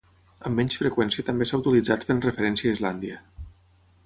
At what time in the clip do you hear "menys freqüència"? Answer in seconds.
0.59-1.25